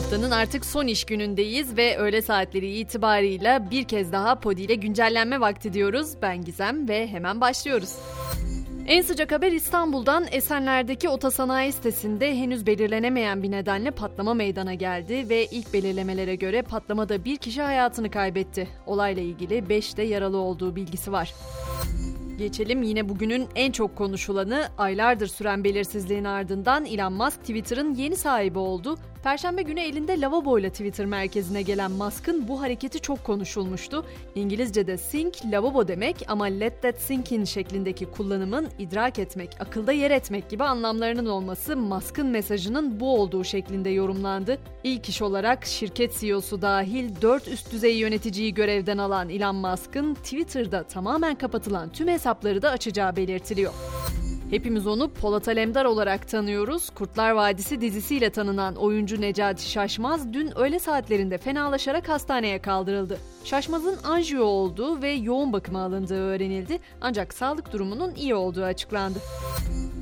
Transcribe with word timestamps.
Haftanın 0.00 0.30
artık 0.30 0.66
son 0.66 0.86
iş 0.86 1.04
günündeyiz 1.04 1.76
ve 1.76 1.96
öğle 1.96 2.22
saatleri 2.22 2.78
itibarıyla 2.78 3.70
bir 3.70 3.84
kez 3.84 4.12
daha 4.12 4.40
Podi 4.40 4.62
ile 4.62 4.74
güncellenme 4.74 5.40
vakti 5.40 5.72
diyoruz. 5.72 6.14
Ben 6.22 6.44
Gizem 6.44 6.88
ve 6.88 7.08
hemen 7.08 7.40
başlıyoruz. 7.40 7.94
En 8.86 9.02
sıcak 9.02 9.32
haber 9.32 9.52
İstanbul'dan 9.52 10.26
Esenler'deki 10.32 11.08
otosanayi 11.08 11.72
sitesinde 11.72 12.36
henüz 12.36 12.66
belirlenemeyen 12.66 13.42
bir 13.42 13.50
nedenle 13.50 13.90
patlama 13.90 14.34
meydana 14.34 14.74
geldi 14.74 15.28
ve 15.28 15.46
ilk 15.46 15.72
belirlemelere 15.72 16.34
göre 16.34 16.62
patlamada 16.62 17.24
bir 17.24 17.36
kişi 17.36 17.62
hayatını 17.62 18.10
kaybetti. 18.10 18.68
Olayla 18.86 19.22
ilgili 19.22 19.68
5 19.68 19.96
de 19.96 20.02
yaralı 20.02 20.36
olduğu 20.36 20.76
bilgisi 20.76 21.12
var. 21.12 21.34
Geçelim 22.40 22.82
yine 22.82 23.08
bugünün 23.08 23.48
en 23.54 23.72
çok 23.72 23.96
konuşulanı 23.96 24.68
aylardır 24.78 25.26
süren 25.26 25.64
belirsizliğin 25.64 26.24
ardından 26.24 26.86
Elon 26.86 27.12
Musk 27.12 27.40
Twitter'ın 27.40 27.94
yeni 27.94 28.16
sahibi 28.16 28.58
oldu. 28.58 28.98
Perşembe 29.22 29.62
günü 29.62 29.80
elinde 29.80 30.20
lavaboyla 30.20 30.70
Twitter 30.70 31.06
merkezine 31.06 31.62
gelen 31.62 31.90
Musk'ın 31.90 32.48
bu 32.48 32.62
hareketi 32.62 33.00
çok 33.00 33.24
konuşulmuştu. 33.24 34.04
İngilizce'de 34.34 34.96
think 34.96 35.34
lavabo 35.52 35.88
demek 35.88 36.24
ama 36.28 36.44
let 36.44 36.82
that 36.82 37.00
sink 37.00 37.32
in 37.32 37.44
şeklindeki 37.44 38.06
kullanımın 38.06 38.68
idrak 38.78 39.18
etmek, 39.18 39.50
akılda 39.60 39.92
yer 39.92 40.10
etmek 40.10 40.50
gibi 40.50 40.64
anlamlarının 40.64 41.26
olması 41.26 41.76
Musk'ın 41.76 42.26
mesajının 42.26 43.00
bu 43.00 43.20
olduğu 43.20 43.44
şeklinde 43.44 43.90
yorumlandı. 43.90 44.58
İlk 44.84 45.08
iş 45.08 45.22
olarak 45.22 45.66
şirket 45.66 46.20
CEO'su 46.20 46.62
dahil 46.62 47.10
4 47.22 47.48
üst 47.48 47.72
düzey 47.72 47.96
yöneticiyi 47.96 48.54
görevden 48.54 48.98
alan 48.98 49.28
Elon 49.28 49.56
Musk'ın 49.56 50.14
Twitter'da 50.14 50.82
tamamen 50.82 51.34
kapatılan 51.34 51.92
tüm 51.92 52.08
hesapları 52.08 52.62
da 52.62 52.70
açacağı 52.70 53.16
belirtiliyor. 53.16 53.99
Hepimiz 54.50 54.86
onu 54.86 55.10
Polat 55.10 55.48
Alemdar 55.48 55.84
olarak 55.84 56.28
tanıyoruz. 56.28 56.90
Kurtlar 56.90 57.30
Vadisi 57.30 57.80
dizisiyle 57.80 58.30
tanınan 58.30 58.76
oyuncu 58.76 59.20
Necati 59.20 59.70
Şaşmaz 59.70 60.32
dün 60.32 60.58
öğle 60.58 60.78
saatlerinde 60.78 61.38
fenalaşarak 61.38 62.08
hastaneye 62.08 62.62
kaldırıldı. 62.62 63.18
Şaşmaz'ın 63.44 63.98
anjiyo 64.04 64.44
olduğu 64.44 65.02
ve 65.02 65.10
yoğun 65.10 65.52
bakıma 65.52 65.82
alındığı 65.82 66.20
öğrenildi 66.20 66.78
ancak 67.00 67.34
sağlık 67.34 67.72
durumunun 67.72 68.14
iyi 68.14 68.34
olduğu 68.34 68.64
açıklandı. 68.64 69.18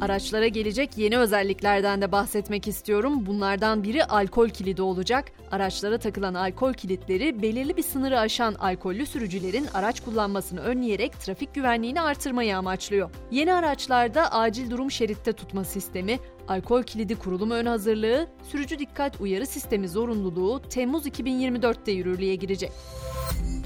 Araçlara 0.00 0.48
gelecek 0.48 0.98
yeni 0.98 1.18
özelliklerden 1.18 2.02
de 2.02 2.12
bahsetmek 2.12 2.68
istiyorum. 2.68 3.26
Bunlardan 3.26 3.82
biri 3.82 4.04
alkol 4.04 4.48
kilidi 4.48 4.82
olacak. 4.82 5.32
Araçlara 5.50 5.98
takılan 5.98 6.34
alkol 6.34 6.72
kilitleri 6.72 7.42
belirli 7.42 7.76
bir 7.76 7.82
sınırı 7.82 8.20
aşan 8.20 8.54
alkollü 8.54 9.06
sürücülerin 9.06 9.66
araç 9.74 10.00
kullanmasını 10.00 10.60
önleyerek 10.60 11.20
trafik 11.20 11.54
güvenliğini 11.54 12.00
artırmayı 12.00 12.58
amaçlıyor. 12.58 13.10
Yeni 13.30 13.54
araçlarda 13.54 14.32
acil 14.32 14.70
durum 14.70 14.90
şeritte 14.90 15.32
tutma 15.32 15.64
sistemi, 15.64 16.18
alkol 16.48 16.82
kilidi 16.82 17.14
kurulum 17.14 17.50
ön 17.50 17.66
hazırlığı, 17.66 18.26
sürücü 18.42 18.78
dikkat 18.78 19.20
uyarı 19.20 19.46
sistemi 19.46 19.88
zorunluluğu 19.88 20.62
Temmuz 20.70 21.06
2024'te 21.06 21.92
yürürlüğe 21.92 22.34
girecek. 22.34 22.72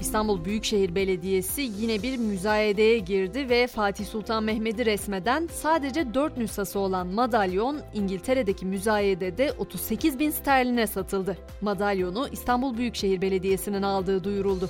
İstanbul 0.03 0.45
Büyükşehir 0.45 0.95
Belediyesi 0.95 1.61
yine 1.61 2.03
bir 2.03 2.17
müzayedeye 2.17 2.99
girdi 2.99 3.49
ve 3.49 3.67
Fatih 3.67 4.05
Sultan 4.05 4.43
Mehmet'i 4.43 4.85
resmeden 4.85 5.49
sadece 5.53 6.13
4 6.13 6.37
nüshası 6.37 6.79
olan 6.79 7.07
madalyon 7.07 7.79
İngiltere'deki 7.93 8.65
müzayedede 8.65 9.53
38 9.57 10.19
bin 10.19 10.31
sterline 10.31 10.87
satıldı. 10.87 11.37
Madalyonu 11.61 12.27
İstanbul 12.31 12.77
Büyükşehir 12.77 13.21
Belediyesi'nin 13.21 13.81
aldığı 13.81 14.23
duyuruldu. 14.23 14.69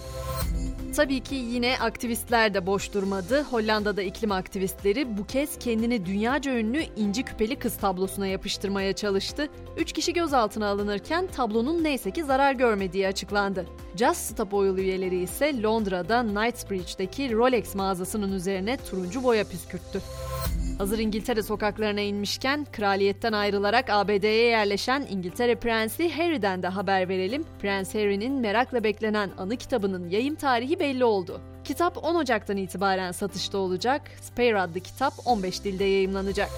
Tabii 0.96 1.20
ki 1.20 1.36
yine 1.36 1.78
aktivistler 1.80 2.54
de 2.54 2.66
boş 2.66 2.94
durmadı. 2.94 3.44
Hollanda'da 3.44 4.02
iklim 4.02 4.32
aktivistleri 4.32 5.18
bu 5.18 5.26
kez 5.26 5.60
kendini 5.60 6.06
dünyaca 6.06 6.52
ünlü 6.52 6.84
inci 6.96 7.24
küpeli 7.24 7.56
kız 7.56 7.78
tablosuna 7.78 8.28
yapıştırmaya 8.28 8.94
çalıştı. 8.94 9.48
Üç 9.78 9.94
kişi 9.94 10.14
gözaltına 10.14 10.68
alınırken 10.68 11.28
tablonun 11.28 11.84
neyse 11.84 12.12
ki 12.12 12.24
zarar 12.24 12.54
görmediği 12.54 13.08
açıklandı. 13.08 13.66
Just 13.96 14.22
Stop 14.22 14.54
Oil 14.54 14.78
üyeleri 14.78 15.24
ise 15.24 15.62
Londra'da 15.62 16.22
Knightsbridge'deki 16.22 17.34
Rolex 17.34 17.76
mağazasının 17.76 18.32
üzerine 18.32 18.78
turuncu 18.78 19.24
boya 19.24 19.44
püskürttü. 19.44 20.02
Hazır 20.84 21.00
İngiltere 21.00 21.44
sokaklarına 21.44 22.02
inmişken 22.02 22.66
kraliyetten 22.72 23.34
ayrılarak 23.34 23.90
ABD'ye 23.90 24.46
yerleşen 24.46 25.08
İngiltere 25.10 25.56
Prensi 25.56 26.12
Harry'den 26.12 26.64
de 26.64 26.68
haber 26.68 27.10
verelim. 27.10 27.46
Prens 27.60 27.96
Harry'nin 27.96 28.34
merakla 28.34 28.84
beklenen 28.84 29.32
anı 29.38 29.58
kitabının 29.58 30.10
yayım 30.10 30.36
tarihi 30.36 30.80
belli 30.80 31.06
oldu. 31.06 31.42
Kitap 31.64 32.04
10 32.04 32.16
Ocak'tan 32.16 32.58
itibaren 32.58 33.12
satışta 33.12 33.58
olacak. 33.58 34.02
Spare 34.22 34.60
adlı 34.62 34.80
kitap 34.80 35.14
15 35.26 35.64
dilde 35.64 35.84
yayımlanacak. 35.84 36.50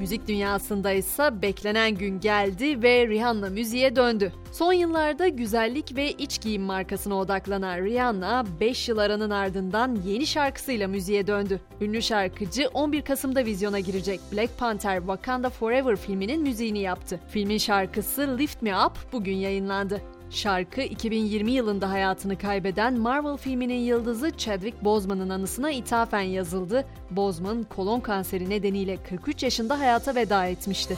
Müzik 0.00 0.28
dünyasında 0.28 0.92
ise 0.92 1.42
beklenen 1.42 1.94
gün 1.94 2.20
geldi 2.20 2.82
ve 2.82 3.08
Rihanna 3.08 3.48
müziğe 3.48 3.96
döndü. 3.96 4.32
Son 4.52 4.72
yıllarda 4.72 5.28
güzellik 5.28 5.96
ve 5.96 6.12
iç 6.12 6.40
giyim 6.40 6.62
markasına 6.62 7.14
odaklanan 7.14 7.84
Rihanna 7.84 8.44
5 8.60 8.88
yıl 8.88 8.98
aranın 8.98 9.30
ardından 9.30 9.98
yeni 10.06 10.26
şarkısıyla 10.26 10.88
müziğe 10.88 11.26
döndü. 11.26 11.60
Ünlü 11.80 12.02
şarkıcı 12.02 12.68
11 12.74 13.02
Kasım'da 13.02 13.44
vizyona 13.44 13.80
girecek 13.80 14.20
Black 14.32 14.58
Panther 14.58 14.98
Wakanda 14.98 15.50
Forever 15.50 15.96
filminin 15.96 16.42
müziğini 16.42 16.78
yaptı. 16.78 17.20
Filmin 17.28 17.58
şarkısı 17.58 18.38
Lift 18.38 18.62
Me 18.62 18.76
Up 18.86 18.92
bugün 19.12 19.36
yayınlandı. 19.36 20.00
Şarkı 20.30 20.80
2020 20.80 21.50
yılında 21.52 21.90
hayatını 21.90 22.38
kaybeden 22.38 22.98
Marvel 22.98 23.36
filminin 23.36 23.78
yıldızı 23.80 24.36
Chadwick 24.36 24.84
Boseman'ın 24.84 25.30
anısına 25.30 25.70
ithafen 25.70 26.20
yazıldı. 26.20 26.86
Boseman 27.10 27.62
kolon 27.62 28.00
kanseri 28.00 28.50
nedeniyle 28.50 28.96
43 28.96 29.42
yaşında 29.42 29.78
hayata 29.78 30.14
veda 30.14 30.46
etmişti. 30.46 30.96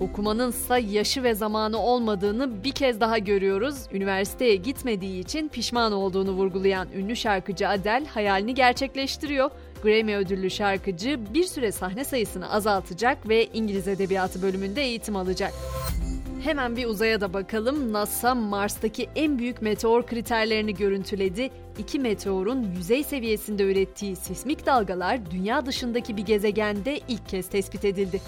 Okumanın 0.00 0.50
ise 0.50 0.80
yaşı 0.80 1.22
ve 1.22 1.34
zamanı 1.34 1.78
olmadığını 1.78 2.64
bir 2.64 2.72
kez 2.72 3.00
daha 3.00 3.18
görüyoruz. 3.18 3.76
Üniversiteye 3.92 4.56
gitmediği 4.56 5.20
için 5.20 5.48
pişman 5.48 5.92
olduğunu 5.92 6.30
vurgulayan 6.30 6.88
ünlü 6.96 7.16
şarkıcı 7.16 7.68
Adele 7.68 8.06
hayalini 8.06 8.54
gerçekleştiriyor. 8.54 9.50
Grammy 9.82 10.16
ödüllü 10.16 10.50
şarkıcı 10.50 11.34
bir 11.34 11.44
süre 11.44 11.72
sahne 11.72 12.04
sayısını 12.04 12.52
azaltacak 12.52 13.28
ve 13.28 13.46
İngiliz 13.46 13.88
Edebiyatı 13.88 14.42
bölümünde 14.42 14.82
eğitim 14.82 15.16
alacak. 15.16 15.52
Hemen 16.44 16.76
bir 16.76 16.86
uzaya 16.86 17.20
da 17.20 17.32
bakalım. 17.32 17.92
NASA 17.92 18.34
Mars'taki 18.34 19.08
en 19.16 19.38
büyük 19.38 19.62
meteor 19.62 20.06
kriterlerini 20.06 20.74
görüntüledi. 20.74 21.50
İki 21.78 21.98
meteorun 21.98 22.62
yüzey 22.76 23.04
seviyesinde 23.04 23.62
ürettiği 23.62 24.16
sismik 24.16 24.66
dalgalar 24.66 25.30
dünya 25.30 25.66
dışındaki 25.66 26.16
bir 26.16 26.22
gezegende 26.22 27.00
ilk 27.08 27.28
kez 27.28 27.48
tespit 27.48 27.84
edildi. 27.84 28.20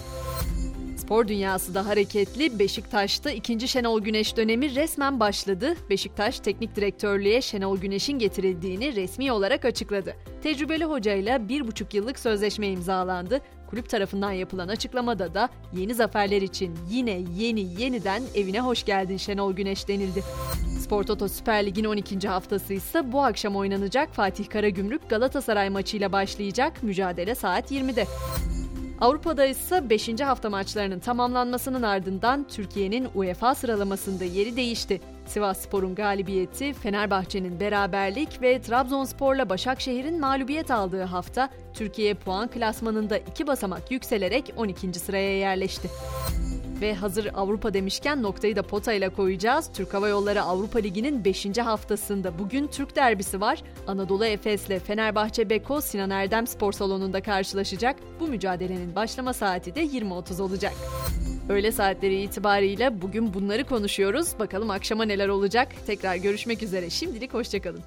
Spor 1.13 1.27
dünyası 1.27 1.73
da 1.73 1.85
hareketli. 1.85 2.59
Beşiktaş'ta 2.59 3.31
ikinci 3.31 3.67
Şenol 3.67 4.01
Güneş 4.01 4.37
dönemi 4.37 4.75
resmen 4.75 5.19
başladı. 5.19 5.75
Beşiktaş 5.89 6.39
teknik 6.39 6.75
direktörlüğe 6.75 7.41
Şenol 7.41 7.77
Güneş'in 7.77 8.19
getirildiğini 8.19 8.95
resmi 8.95 9.31
olarak 9.31 9.65
açıkladı. 9.65 10.15
Tecrübeli 10.43 10.85
hocayla 10.85 11.49
bir 11.49 11.67
buçuk 11.67 11.93
yıllık 11.93 12.19
sözleşme 12.19 12.67
imzalandı. 12.67 13.41
Kulüp 13.69 13.89
tarafından 13.89 14.31
yapılan 14.31 14.67
açıklamada 14.67 15.33
da 15.33 15.49
yeni 15.73 15.93
zaferler 15.93 16.41
için 16.41 16.77
yine 16.89 17.21
yeni 17.35 17.81
yeniden 17.81 18.23
evine 18.35 18.61
hoş 18.61 18.85
geldin 18.85 19.17
Şenol 19.17 19.53
Güneş 19.53 19.87
denildi. 19.87 20.23
Spor 20.79 21.03
Toto 21.03 21.27
Süper 21.27 21.65
Lig'in 21.65 21.85
12. 21.85 22.27
haftası 22.27 22.73
ise 22.73 23.11
bu 23.11 23.23
akşam 23.23 23.55
oynanacak 23.55 24.13
Fatih 24.13 24.49
Karagümrük 24.49 25.09
Galatasaray 25.09 25.69
maçıyla 25.69 26.11
başlayacak. 26.11 26.83
Mücadele 26.83 27.35
saat 27.35 27.71
20'de. 27.71 28.05
Avrupa'da 29.03 29.45
ise 29.45 29.89
5. 29.89 30.19
hafta 30.21 30.49
maçlarının 30.49 30.99
tamamlanmasının 30.99 31.83
ardından 31.83 32.47
Türkiye'nin 32.47 33.07
UEFA 33.15 33.55
sıralamasında 33.55 34.23
yeri 34.23 34.55
değişti. 34.55 35.01
Sivas 35.25 35.61
Spor'un 35.61 35.95
galibiyeti, 35.95 36.73
Fenerbahçe'nin 36.73 37.59
beraberlik 37.59 38.41
ve 38.41 38.61
Trabzonspor'la 38.61 39.49
Başakşehir'in 39.49 40.19
mağlubiyet 40.19 40.71
aldığı 40.71 41.03
hafta 41.03 41.49
Türkiye 41.73 42.13
puan 42.13 42.47
klasmanında 42.47 43.17
iki 43.17 43.47
basamak 43.47 43.91
yükselerek 43.91 44.53
12. 44.57 44.93
sıraya 44.93 45.37
yerleşti. 45.37 45.89
Ve 46.81 46.95
hazır 46.95 47.29
Avrupa 47.33 47.73
demişken 47.73 48.23
noktayı 48.23 48.55
da 48.55 48.63
pota 48.63 48.93
ile 48.93 49.09
koyacağız. 49.09 49.69
Türk 49.73 49.93
Hava 49.93 50.07
Yolları 50.07 50.43
Avrupa 50.43 50.79
Ligi'nin 50.79 51.25
5. 51.25 51.57
haftasında 51.57 52.39
bugün 52.39 52.67
Türk 52.67 52.95
derbisi 52.95 53.41
var. 53.41 53.63
Anadolu 53.87 54.25
Efes 54.25 54.67
ile 54.67 54.79
Fenerbahçe 54.79 55.49
Beko 55.49 55.81
Sinan 55.81 56.09
Erdem 56.09 56.47
Spor 56.47 56.71
Salonu'nda 56.71 57.21
karşılaşacak. 57.21 57.95
Bu 58.19 58.27
mücadelenin 58.27 58.95
başlama 58.95 59.33
saati 59.33 59.75
de 59.75 59.83
20.30 59.83 60.41
olacak. 60.41 60.73
Öğle 61.49 61.71
saatleri 61.71 62.21
itibariyle 62.21 63.01
bugün 63.01 63.33
bunları 63.33 63.63
konuşuyoruz. 63.63 64.39
Bakalım 64.39 64.69
akşama 64.69 65.05
neler 65.05 65.27
olacak. 65.27 65.67
Tekrar 65.87 66.15
görüşmek 66.15 66.63
üzere. 66.63 66.89
Şimdilik 66.89 67.33
hoşçakalın. 67.33 67.83